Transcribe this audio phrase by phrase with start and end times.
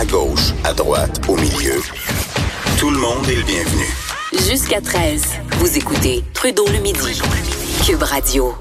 [0.00, 1.74] À gauche, à droite, au milieu.
[2.78, 3.84] Tout le monde est le bienvenu.
[4.48, 5.22] Jusqu'à 13,
[5.58, 7.20] vous écoutez Trudeau le midi.
[7.84, 8.54] Cube Radio.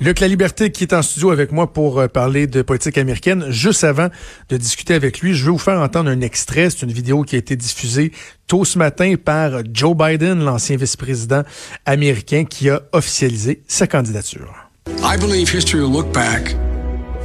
[0.00, 3.44] Luc La Liberté qui est en studio avec moi pour euh, parler de politique américaine.
[3.50, 4.08] Juste avant
[4.48, 6.70] de discuter avec lui, je vais vous faire entendre un extrait.
[6.70, 8.10] C'est une vidéo qui a été diffusée
[8.48, 11.44] tôt ce matin par Joe Biden, l'ancien vice-président
[11.86, 14.68] américain qui a officialisé sa candidature.
[15.04, 16.56] I believe history will look back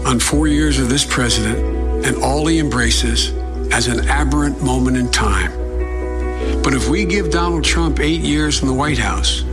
[0.06, 1.58] on four years of this president
[2.06, 3.34] and all he embraces
[3.76, 5.52] as an aberrant moment in time.
[6.64, 9.44] But if we give Donald Trump eight years in the White House,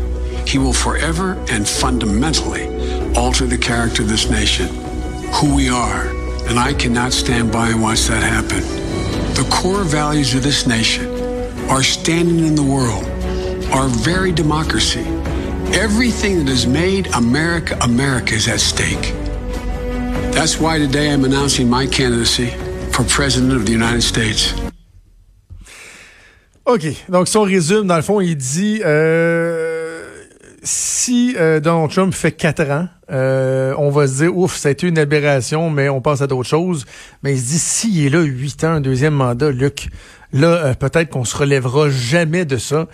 [0.47, 2.69] he will forever and fundamentally
[3.17, 4.69] alter the character of this nation,
[5.35, 6.07] who we are.
[6.47, 8.61] And I cannot stand by and watch that happen.
[9.35, 11.09] The core values of this nation,
[11.69, 13.05] our standing in the world,
[13.73, 15.05] our very democracy,
[15.75, 19.15] everything that has made America America is at stake.
[20.33, 22.53] That's why today I'm announcing my candidacy
[22.93, 24.55] for President of the United States.
[26.67, 26.87] OK.
[27.09, 30.03] Donc, si on résume, dans le fond, il dit euh,
[30.63, 34.73] si euh, Donald Trump fait quatre ans, euh, on va se dire ouf, ça a
[34.73, 36.85] été une aberration, mais on passe à d'autres choses.
[37.23, 39.89] Mais il se dit s'il est là huit ans, un deuxième mandat, Luc,
[40.33, 42.87] là, euh, peut-être qu'on se relèvera jamais de ça.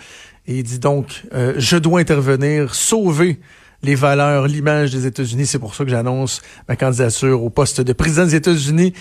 [0.47, 3.39] Et il dit donc euh, je dois intervenir, sauver
[3.83, 5.45] les valeurs, l'image des États-Unis.
[5.45, 8.93] C'est pour ça que j'annonce ma candidature au poste de président des États-Unis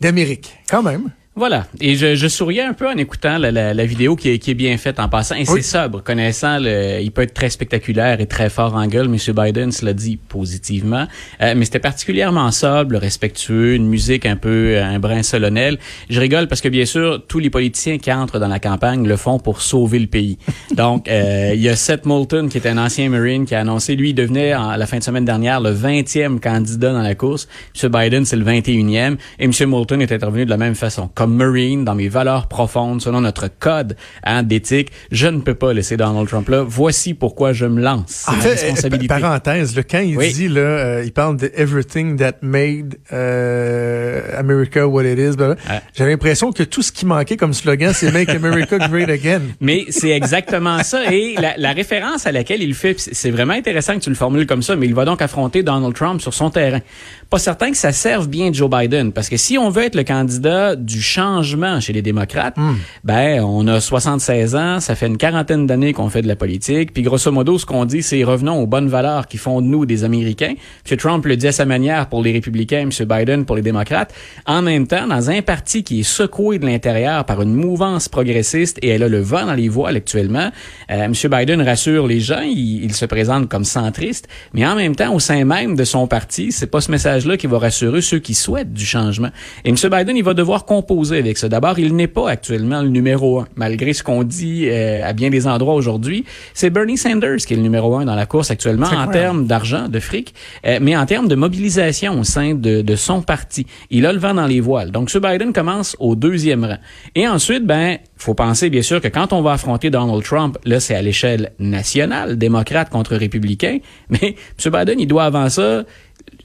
[0.00, 0.58] d'Amérique.
[0.68, 1.10] Quand même.
[1.38, 1.66] Voilà.
[1.82, 4.52] Et je, je, souriais un peu en écoutant la, la, la vidéo qui est, qui
[4.52, 5.34] est, bien faite en passant.
[5.34, 6.02] Et c'est sobre.
[6.02, 9.04] Connaissant, le, il peut être très spectaculaire et très fort en gueule.
[9.04, 9.34] M.
[9.34, 11.06] Biden cela dit positivement.
[11.42, 15.78] Euh, mais c'était particulièrement sobre, respectueux, une musique un peu, un brin solennel.
[16.08, 19.18] Je rigole parce que, bien sûr, tous les politiciens qui entrent dans la campagne le
[19.18, 20.38] font pour sauver le pays.
[20.74, 23.94] Donc, euh, il y a Seth Moulton, qui est un ancien Marine, qui a annoncé,
[23.94, 27.46] lui, il devenait, en, la fin de semaine dernière, le 20e candidat dans la course.
[27.82, 27.90] M.
[27.92, 29.18] Biden, c'est le 21e.
[29.38, 29.52] Et M.
[29.68, 31.10] Moulton est intervenu de la même façon.
[31.26, 35.96] Marine, dans mes valeurs profondes, selon notre code hein, d'éthique, je ne peux pas laisser
[35.96, 36.64] Donald Trump là.
[36.66, 38.26] Voici pourquoi je me lance.
[38.28, 39.08] En fait, responsabilité.
[39.08, 40.32] parenthèse, le quand il oui.
[40.32, 45.36] dit là, euh, il parle de everything that made euh, America what it is.
[45.36, 45.80] Ben, ah.
[45.94, 49.42] J'avais l'impression que tout ce qui manquait comme slogan, c'est Make America Great Again.
[49.60, 51.12] Mais c'est exactement ça.
[51.12, 54.46] Et la, la, référence à laquelle il fait, c'est vraiment intéressant que tu le formules
[54.46, 54.76] comme ça.
[54.76, 56.80] Mais il va donc affronter Donald Trump sur son terrain.
[57.28, 60.04] Pas certain que ça serve bien Joe Biden, parce que si on veut être le
[60.04, 62.74] candidat du changement chez les démocrates, mm.
[63.02, 66.92] ben on a 76 ans, ça fait une quarantaine d'années qu'on fait de la politique,
[66.92, 69.86] puis grosso modo ce qu'on dit c'est revenons aux bonnes valeurs qui font de nous
[69.86, 70.54] des Américains.
[70.88, 70.96] M.
[70.96, 72.90] Trump le dit à sa manière pour les républicains, M.
[73.06, 74.14] Biden pour les démocrates.
[74.46, 78.78] En même temps, dans un parti qui est secoué de l'intérieur par une mouvance progressiste
[78.82, 80.50] et elle a le vent dans les voiles actuellement,
[80.90, 81.12] euh, M.
[81.12, 85.18] Biden rassure les gens, il, il se présente comme centriste, mais en même temps au
[85.18, 88.34] sein même de son parti, c'est pas ce message là qui va rassurer ceux qui
[88.34, 89.30] souhaitent du changement.
[89.64, 89.76] Et M.
[89.76, 91.48] Biden, il va devoir composer avec ça.
[91.48, 95.30] D'abord, il n'est pas actuellement le numéro un, malgré ce qu'on dit euh, à bien
[95.30, 96.24] des endroits aujourd'hui.
[96.52, 99.88] C'est Bernie Sanders qui est le numéro un dans la course actuellement en termes d'argent,
[99.88, 100.34] de fric,
[100.66, 103.66] euh, mais en termes de mobilisation au sein de, de, son parti.
[103.90, 104.90] Il a le vent dans les voiles.
[104.90, 105.22] Donc, M.
[105.22, 106.78] Biden commence au deuxième rang.
[107.14, 110.80] Et ensuite, ben, faut penser bien sûr que quand on va affronter Donald Trump, là,
[110.80, 113.78] c'est à l'échelle nationale, démocrate contre républicain.
[114.08, 114.72] Mais M.
[114.72, 115.84] Biden, il doit avant ça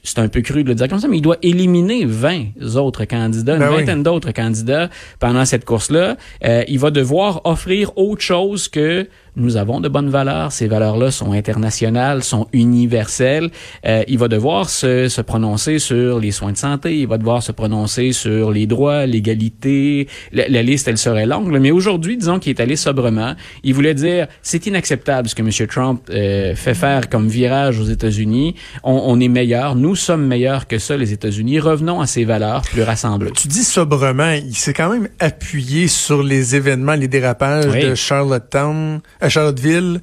[0.02, 3.04] c'est un peu cru de le dire comme ça, mais il doit éliminer 20 autres
[3.04, 4.04] candidats, ben une vingtaine oui.
[4.04, 4.90] d'autres candidats
[5.20, 6.16] pendant cette course-là.
[6.44, 10.52] Euh, il va devoir offrir autre chose que nous avons de bonnes valeurs.
[10.52, 13.50] Ces valeurs-là sont internationales, sont universelles.
[13.86, 16.98] Euh, il va devoir se, se, prononcer sur les soins de santé.
[16.98, 20.08] Il va devoir se prononcer sur les droits, l'égalité.
[20.32, 21.48] La, la, liste, elle serait longue.
[21.58, 23.34] Mais aujourd'hui, disons qu'il est allé sobrement.
[23.62, 25.66] Il voulait dire, c'est inacceptable ce que M.
[25.66, 28.54] Trump euh, fait faire comme virage aux États-Unis.
[28.84, 29.76] On, on, est meilleur.
[29.76, 31.58] Nous sommes meilleurs que ça, les États-Unis.
[31.58, 33.34] Revenons à ces valeurs plus rassemblantes.
[33.34, 34.32] Tu dis sobrement.
[34.32, 37.82] Il s'est quand même appuyé sur les événements, les dérapages oui.
[37.82, 40.00] de Charlottetown à Charlottesville.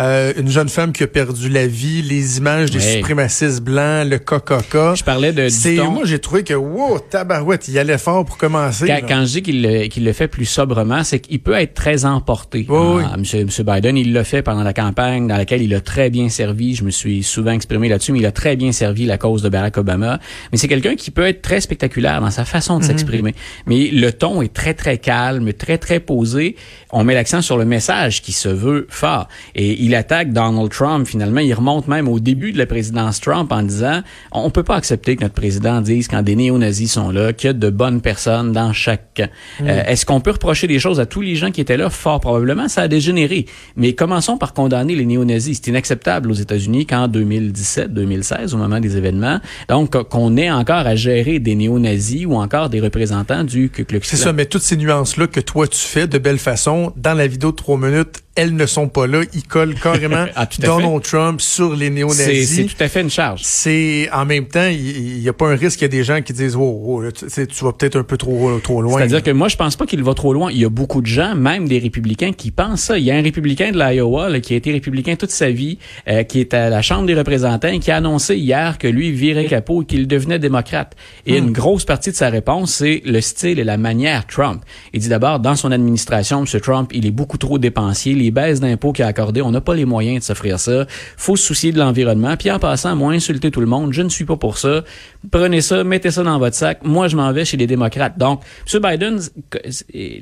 [0.00, 2.92] Euh, une jeune femme qui a perdu la vie, les images des oui.
[2.94, 4.62] suprémacistes blancs, le coca
[4.94, 8.86] Je parlais de c'est moi j'ai trouvé que wow, tabarouette, il allait fort pour commencer.
[8.86, 12.06] Quand, quand je dis qu'il le, le fait plus sobrement, c'est qu'il peut être très
[12.06, 12.64] emporté.
[12.70, 15.82] Oui, ah, monsieur, monsieur Biden, il l'a fait pendant la campagne dans laquelle il a
[15.82, 19.04] très bien servi, je me suis souvent exprimé là-dessus, mais il a très bien servi
[19.04, 20.18] la cause de Barack Obama,
[20.52, 22.86] mais c'est quelqu'un qui peut être très spectaculaire dans sa façon de mm -hmm.
[22.86, 23.34] s'exprimer.
[23.66, 26.56] Mais le ton est très très calme, très très posé.
[26.92, 31.06] On met l'accent sur le message qui se veut fort et il attaque Donald Trump.
[31.06, 34.76] Finalement, il remonte même au début de la présidence Trump en disant on peut pas
[34.76, 38.00] accepter que notre président dise quand des néo-nazis sont là qu'il y a de bonnes
[38.00, 39.30] personnes dans chaque camp.
[39.60, 39.68] Mm.
[39.68, 41.90] Euh, Est-ce qu'on peut reprocher des choses à tous les gens qui étaient là?
[41.90, 43.46] Fort probablement, ça a dégénéré.
[43.76, 45.60] Mais commençons par condamner les néo-nazis.
[45.62, 50.94] C'est inacceptable aux États-Unis qu'en 2017-2016, au moment des événements, donc qu'on ait encore à
[50.94, 54.08] gérer des néo-nazis ou encore des représentants du Ku Klux Klan.
[54.10, 57.26] C'est ça, mais toutes ces nuances-là que toi tu fais de belle façon, dans la
[57.26, 59.22] vidéo de trois minutes, elles ne sont pas là.
[59.34, 62.74] Ils collent carrément Ah, Donald Trump sur les C'est c'est néo-nazis.
[62.74, 63.40] tout à fait une charge.
[63.44, 66.22] C'est en même temps, il n'y a pas un risque qu'il y a des gens
[66.22, 68.98] qui disent oh, oh, tu, vas peut-être un peu trop trop loin.
[68.98, 70.50] C'est-à-dire que moi, je pense pas qu'il va trop loin.
[70.50, 72.98] Il y a beaucoup de gens, même des républicains, qui pensent ça.
[72.98, 75.78] Il y a un républicain de l'Iowa là, qui a été républicain toute sa vie,
[76.08, 79.12] euh, qui est à la Chambre des représentants, et qui a annoncé hier que lui
[79.12, 80.96] virait capot et qu'il devenait démocrate.
[81.26, 84.62] Et une grosse partie de sa réponse, c'est le style et la manière Trump.
[84.92, 86.60] Il dit d'abord, dans son administration, M.
[86.60, 88.14] Trump, il est beaucoup trop dépensier.
[88.14, 90.86] Les baisses d'impôts qu'il a accordées, on n'a pas les moyens de s'offrir ça.
[91.16, 92.36] faut se soucier de l'environnement.
[92.36, 94.82] Puis en passant, moi, insulter tout le monde, je ne suis pas pour ça.
[95.30, 96.80] Prenez ça, mettez ça dans votre sac.
[96.84, 98.18] Moi, je m'en vais chez les démocrates.
[98.18, 98.40] Donc,
[98.72, 98.80] M.
[98.82, 99.20] Biden,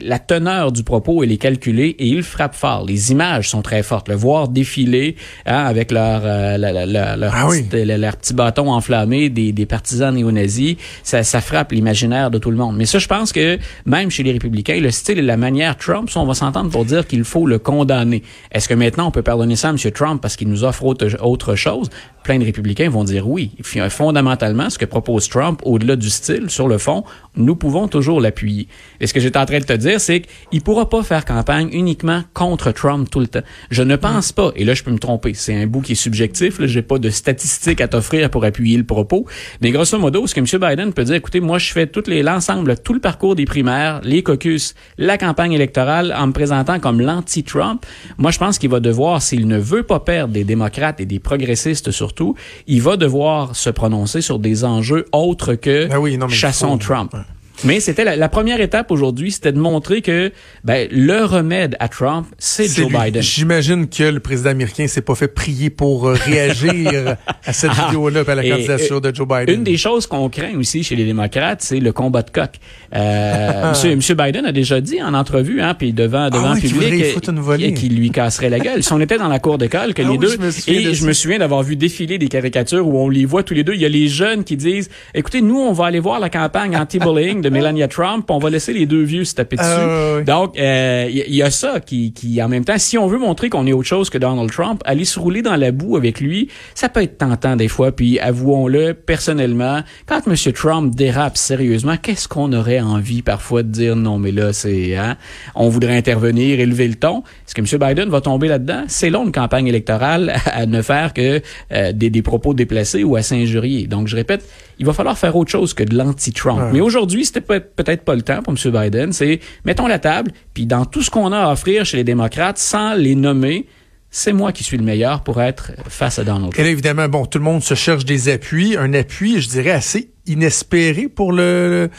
[0.02, 2.84] la teneur du propos, elle est calculée et il frappe fort.
[2.86, 4.08] Les images sont très fortes.
[4.08, 7.62] Le voir défiler hein, avec leur, euh, la- la- la- leur, Ah oui.
[7.62, 12.38] petite- le- leur petit bâton enflammé des, des partisans néo-nazis, ça, ça frappe l'imaginaire de
[12.38, 12.76] tout le monde.
[12.76, 16.08] Mais ça, je pense que même chez les républicains, le style et la manière Trump,
[16.16, 16.34] on va
[16.70, 18.22] pour dire qu'il faut le condamner.
[18.52, 19.76] Est-ce que maintenant on peut pardonner ça à M.
[19.92, 21.90] Trump parce qu'il nous offre autre chose?
[22.22, 23.52] Plein de républicains vont dire oui.
[23.76, 28.20] Euh, Fondamentalement, ce que propose Trump, au-delà du style, sur le fond, nous pouvons toujours
[28.20, 28.68] l'appuyer.
[29.00, 31.70] Et ce que j'étais en train de te dire, c'est qu'il pourra pas faire campagne
[31.72, 33.42] uniquement contre Trump tout le temps.
[33.70, 35.96] Je ne pense pas, et là je peux me tromper, c'est un bout qui est
[35.96, 39.26] subjectif, là, j'ai pas de statistiques à t'offrir pour appuyer le propos,
[39.60, 40.46] mais grosso modo, ce que M.
[40.46, 44.00] Biden peut dire, écoutez, moi je fais toutes les l'ensemble, tout le parcours des primaires,
[44.02, 47.84] les caucus, la campagne électorale en me présentant comme l'anti-Trump.
[48.18, 51.18] Moi je pense qu'il va devoir, s'il ne veut pas perdre des démocrates et des
[51.18, 52.34] progressistes surtout,
[52.66, 57.14] il va devoir se prononcer sur des enjeux autres que Ben oui, non, chassons Trump.
[57.14, 57.20] ouais.
[57.64, 60.32] Mais c'était la, la première étape aujourd'hui, c'était de montrer que
[60.64, 62.96] ben, le remède à Trump, c'est Joe lui.
[62.98, 63.22] Biden.
[63.22, 67.86] J'imagine que le président américain s'est pas fait prier pour euh, réagir à cette Ah.
[67.86, 69.54] vidéo-là, à la Et, candidature de Joe Biden.
[69.56, 72.50] Une des choses qu'on craint aussi chez les démocrates, c'est le combat de coq.
[72.94, 76.60] Euh, monsieur, monsieur Biden a déjà dit en entrevue, hein, puis devant devant Ah le
[76.60, 78.82] qu'il public, qu'il lui casserait la gueule.
[78.82, 80.94] Si on était dans la cour d'école, que Ah les oui, deux, je de et
[80.94, 83.74] je me souviens d'avoir vu défiler des caricatures où on les voit tous les deux.
[83.74, 86.74] Il y a les jeunes qui disent, écoutez, nous, on va aller voir la campagne
[86.76, 89.68] anti-bullying de Melania Trump, on va laisser les deux vieux se taper dessus.
[89.68, 90.24] Ah, oui.
[90.24, 93.06] Donc, euh, il y, il y a ça qui, qui, en même temps, si on
[93.06, 95.96] veut montrer qu'on est autre chose que Donald Trump, aller se rouler dans la boue
[95.96, 97.92] avec lui, ça peut être tentant des fois.
[97.92, 100.34] Puis, avouons-le, personnellement, quand M.
[100.52, 105.16] Trump dérape sérieusement, qu'est-ce qu'on aurait envie parfois de dire non, mais là, c'est, hein,
[105.54, 107.22] on voudrait intervenir, élever le ton.
[107.46, 107.88] Est-ce que M.
[107.88, 108.84] Biden va tomber là-dedans?
[108.88, 111.40] C'est long une campagne électorale à ne faire que
[111.72, 113.86] euh, des, des propos déplacés ou à s'injurier.
[113.86, 114.44] Donc, je répète,
[114.78, 116.70] il va falloir faire autre chose que de l'anti-Trump.
[116.72, 118.72] Mais aujourd'hui, c'était peut- peut-être pas le temps pour M.
[118.72, 119.12] Biden.
[119.12, 122.58] C'est mettons la table, puis dans tout ce qu'on a à offrir chez les démocrates,
[122.58, 123.66] sans les nommer,
[124.10, 126.64] c'est moi qui suis le meilleur pour être face à Donald Et Trump.
[126.64, 128.76] là, évidemment, bon, tout le monde se cherche des appuis.
[128.76, 131.90] Un appui, je dirais, assez inespéré pour le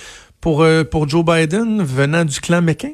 [0.41, 2.93] pour, euh, pour Joe Biden venant du clan McCain.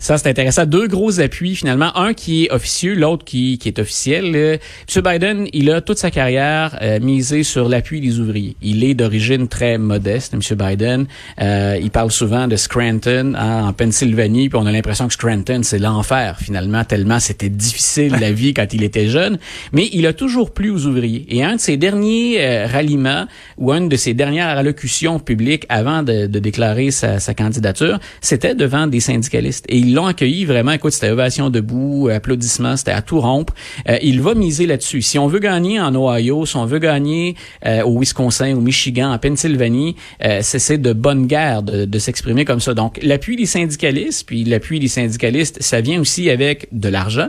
[0.00, 0.64] Ça, c'est intéressant.
[0.64, 1.96] Deux gros appuis, finalement.
[1.96, 4.32] Un qui est officieux, l'autre qui, qui est officiel.
[4.34, 4.56] Euh,
[4.96, 5.02] M.
[5.02, 8.56] Biden, il a toute sa carrière euh, misé sur l'appui des ouvriers.
[8.62, 10.40] Il est d'origine très modeste, M.
[10.56, 11.06] Biden.
[11.40, 15.60] Euh, il parle souvent de Scranton hein, en Pennsylvanie, puis on a l'impression que Scranton,
[15.62, 19.38] c'est l'enfer, finalement, tellement c'était difficile la vie quand il était jeune.
[19.72, 21.26] Mais il a toujours plu aux ouvriers.
[21.28, 23.26] Et un de ses derniers euh, ralliements,
[23.58, 28.54] ou une de ses dernières allocutions publiques avant de, de déclarer sa, sa candidature, c'était
[28.54, 29.66] devant des syndicalistes.
[29.90, 33.52] Ils l'ont accueilli vraiment, écoute, c'était ovation debout, applaudissements, c'était à tout rompre.
[33.88, 35.02] Euh, il va miser là-dessus.
[35.02, 37.34] Si on veut gagner en Ohio, si on veut gagner
[37.66, 41.98] euh, au Wisconsin, au Michigan, en Pennsylvanie, euh, c'est c'est de bonne guerre de, de
[41.98, 42.74] s'exprimer comme ça.
[42.74, 47.28] Donc, l'appui des syndicalistes, puis l'appui des syndicalistes, ça vient aussi avec de l'argent.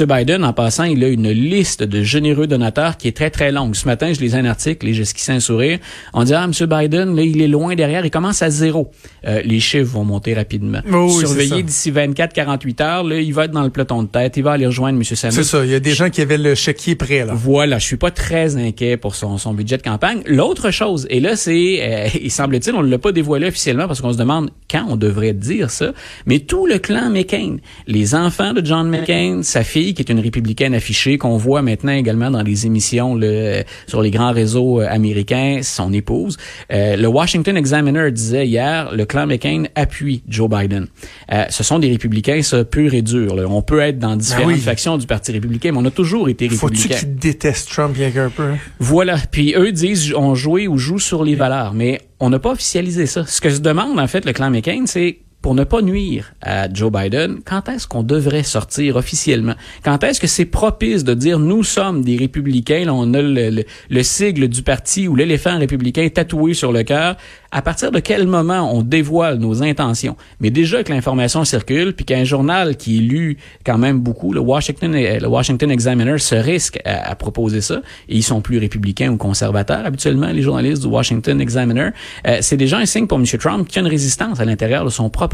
[0.00, 0.06] M.
[0.06, 3.76] Biden, en passant, il a une liste de généreux donateurs qui est très, très longue.
[3.76, 5.78] Ce matin, je lisais un article et j'esquissais un sourire.
[6.14, 6.66] On dit, ah, M.
[6.66, 8.90] Biden, là, il est loin derrière, il commence à zéro.
[9.26, 10.80] Euh, les chiffres vont monter rapidement.
[10.92, 14.36] Oh oui, Surveillez d'ici 24-48 heures, là, il va être dans le peloton de tête,
[14.36, 15.04] il va aller rejoindre M.
[15.04, 15.32] Sanders.
[15.32, 15.64] C'est ça.
[15.64, 17.32] Il y a des gens qui avaient le chéquier prêt, là.
[17.34, 20.22] Voilà, je suis pas très inquiet pour son, son budget de campagne.
[20.26, 24.00] L'autre chose, et là c'est, euh, il semble-t-il, on ne l'a pas dévoilé officiellement parce
[24.00, 25.92] qu'on se demande quand on devrait dire ça,
[26.26, 30.20] mais tout le clan McCain, les enfants de John McCain, sa fille qui est une
[30.20, 34.86] républicaine affichée, qu'on voit maintenant également dans les émissions là, sur les grands réseaux euh,
[34.88, 36.36] américains, son épouse.
[36.72, 40.86] Euh, le Washington Examiner disait hier, le clan McCain appuie Joe Biden.
[41.32, 43.34] Euh, ce sont des républicain, ça, pur et dur.
[43.36, 43.44] Là.
[43.48, 44.60] On peut être dans différentes Ben oui.
[44.60, 46.98] factions du Parti républicain, mais on a toujours été Faut-tu républicain.
[47.00, 48.50] qu'ils détestent Trump bien qu'un peu?
[48.78, 49.16] Voilà.
[49.30, 53.06] Puis eux disent on joue ou joue sur les valeurs, mais on n'a pas officialisé
[53.06, 53.24] ça.
[53.26, 56.70] Ce que se demande en fait le clan McCain, c'est pour ne pas nuire à
[56.72, 59.54] Joe Biden, quand est-ce qu'on devrait sortir officiellement?
[59.82, 63.48] Quand est-ce que c'est propice de dire nous sommes des républicains, là, on a le,
[63.50, 67.16] le- le sigle du parti ou l'éléphant républicain tatoué sur le cœur?
[67.52, 70.16] À partir de quel moment on dévoile nos intentions?
[70.40, 74.40] Mais déjà que l'information circule, puis qu'un journal qui est lu quand même beaucoup, le
[74.40, 79.10] Washington, le Washington Examiner se risque à, à proposer ça, et ils sont plus républicains
[79.10, 81.90] ou conservateurs habituellement, les journalistes du Washington Examiner,
[82.26, 83.24] euh, c'est déjà un signe pour M.
[83.26, 85.29] Trump qu'il y a une résistance à l'intérieur de son propre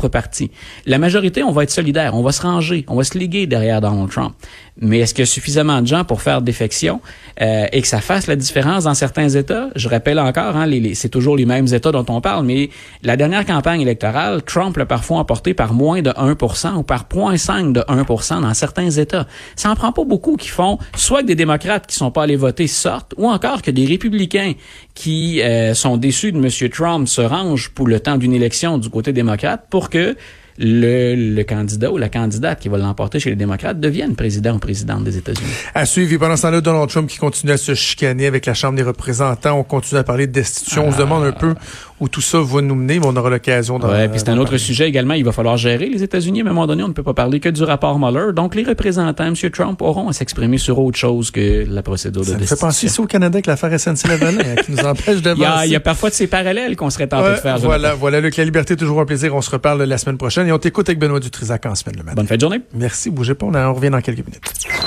[0.86, 3.80] La majorité, on va être solidaire, on va se ranger, on va se liguer derrière
[3.80, 4.34] Donald Trump.
[4.78, 7.00] Mais est-ce qu'il y a suffisamment de gens pour faire défection
[7.40, 9.70] euh, et que ça fasse la différence dans certains États?
[9.74, 12.68] Je rappelle encore, hein, les, les- c'est toujours les mêmes États dont on parle, mais
[13.02, 17.72] la dernière campagne électorale, Trump l'a parfois emporté par moins de 1% ou par 0,5
[17.72, 19.26] de 1% dans certains États.
[19.56, 22.36] Ça en prend pas beaucoup qui font soit que des démocrates qui sont pas allés
[22.36, 24.52] voter sortent, ou encore que des républicains
[24.94, 26.70] qui euh, sont déçus de M.
[26.70, 30.16] Trump se rangent pour le temps d'une élection du côté démocrate pour que
[30.58, 35.04] le, candidat ou la candidate qui va l'emporter chez les démocrates devienne président ou présidente
[35.04, 35.50] des États-Unis.
[35.74, 36.12] À suivre.
[36.12, 38.82] Et pendant ce temps-là, Donald Trump qui continue à se chicaner avec la Chambre des
[38.82, 39.58] représentants.
[39.58, 40.86] On continue à parler de destitution.
[40.86, 41.54] On se demande un peu
[42.00, 44.34] où tout ça va nous mener, mais on aura l'occasion d'en Ouais, puis c'est un
[44.36, 44.58] autre parler.
[44.58, 45.14] sujet également.
[45.14, 46.40] Il va falloir gérer les États-Unis.
[46.40, 48.32] À un moment donné, on ne peut pas parler que du rapport Mueller.
[48.34, 49.34] Donc, les représentants, M.
[49.50, 52.66] Trump, auront à s'exprimer sur autre chose que la procédure de Ça me fait destitution.
[52.66, 55.64] penser ici au Canada avec l'affaire SNC-Lavalin hein, qui nous empêche d'avancer.
[55.66, 57.58] il y a parfois de ces parallèles qu'on serait tenté de faire.
[57.58, 59.34] voilà, voilà, Luc, la liberté, toujours un plaisir.
[59.34, 62.02] On se reparle la semaine prochaine et on t'écoute avec Benoît Dutrisac en semaine le
[62.02, 62.16] matin.
[62.16, 62.60] Bonne fin de journée.
[62.74, 64.66] Merci, bougez pas, on, on revient dans quelques minutes.